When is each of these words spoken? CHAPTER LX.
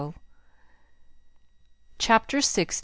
CHAPTER 1.99 2.39
LX. 2.39 2.79